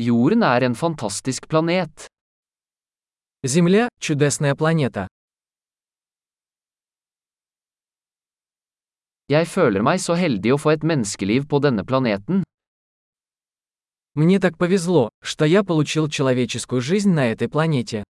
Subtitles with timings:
[0.00, 2.06] Jorden er en fantastisk planet.
[3.42, 5.08] Земля– чудесная планета.
[9.28, 12.44] Jeg føler meg så heldig å få et menneskeliv på denne planeten.
[14.14, 18.04] Мне так повезло, что я получил человеческую жизнь на этой планете.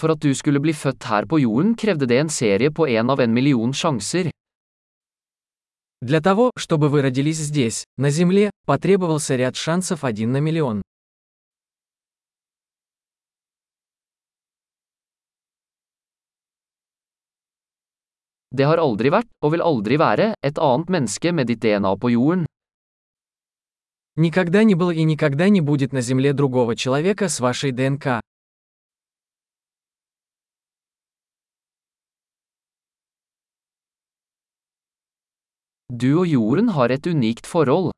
[0.00, 3.10] For at du skulle bli født her på jorden krevde det en serie på en
[3.12, 4.30] av en million sjanser.
[6.00, 10.80] Для того, чтобы вы родились здесь, на Земле, потребовался ряд шансов один на миллион.
[18.52, 22.08] Det har aldri vært, og vil aldri være, et annet menneske med ditt DNA på
[22.10, 22.46] jorden.
[24.16, 28.20] Никогда не было и никогда не будет на Земле другого человека с вашей ДНК.
[35.90, 37.90] Du og jorden har et unikt forhold.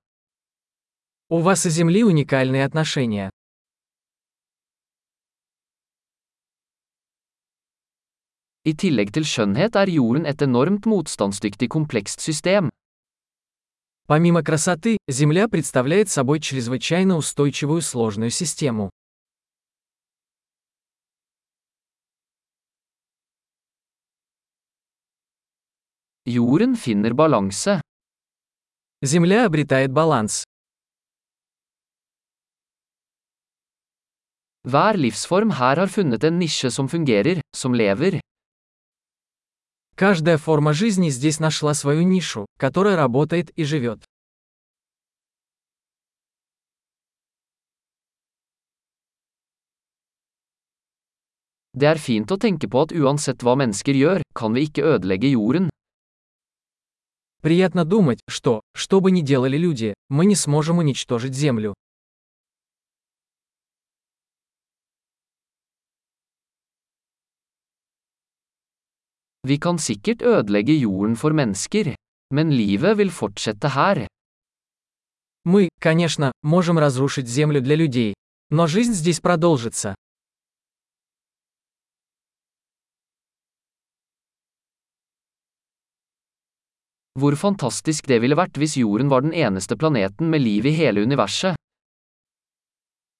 [1.28, 3.30] У вас и Земли уникальные отношения.
[8.64, 12.70] I tillegg til skjønnhet er jorden et enormt motstandsdyktig komplekst system.
[14.08, 18.90] Помимо красоты, Земля представляет собой чрезвычайно устойчивую сложную систему.
[26.25, 27.81] Jorden finner balanse.
[29.01, 30.43] Земля обретает баланс.
[34.63, 38.19] Hver livsform her har funnet en nisje som fungerer, som lever.
[39.95, 44.03] Каждая форма жизни здесь нашла свою нишу, которая работает и живет.
[51.73, 55.29] Det er fint å tenke på at uansett hva mennesker gjør, kan vi ikke ødelegge
[55.29, 55.69] jorden.
[57.42, 61.74] Приятно думать, что, что бы ни делали люди, мы не сможем уничтожить Землю.
[69.44, 71.96] Vi kan sikkert ødelegge jorden for mennesker,
[72.30, 74.06] men livet vil fortsette her.
[75.44, 78.14] Мы, конечно, можем разрушить Землю для людей,
[78.50, 79.96] но жизнь здесь продолжится.
[87.19, 91.01] Hvor fantastisk det ville vært hvis jorden var den eneste planeten med liv i hele
[91.01, 91.55] universet.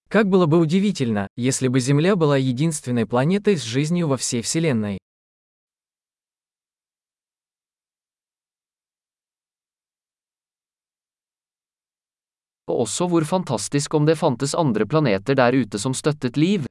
[0.10, 5.00] Как было бы удивительно, если бы Земля была единственной планетой с жизнью во всей Вселенной.
[12.68, 16.66] Og også hvor fantastisk om det fantes andre planeter der ute som støttet liv.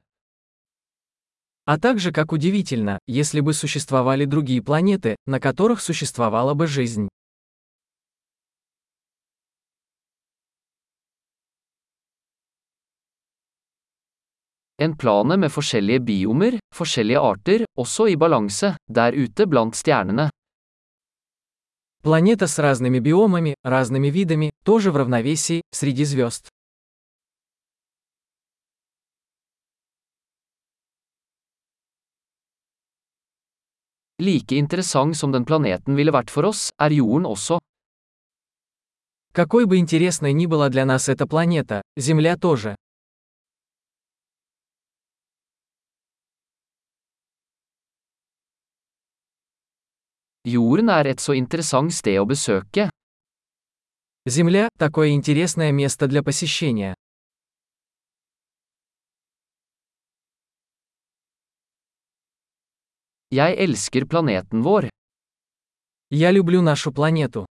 [1.64, 7.08] А также как удивительно, если бы существовали другие планеты, на которых существовала бы жизнь.
[14.78, 20.30] En plane med forskjellige biomer, forskjellige arter, også i balanse, der ute blant stjernene.
[22.02, 26.48] Планета с разными биомами, разными видами, тоже в равновесии, среди звезд.
[34.22, 37.58] Like interessant som den planeten ville vært for oss, er jorden også.
[39.34, 42.76] Какой бы интересной ни была для нас эта планета, Земля тоже.
[50.44, 52.90] Jorden er et så interessant sted å besøke.
[54.26, 56.94] Земля– такое интересное место для посещения.
[66.10, 67.46] Я люблю нашу планету.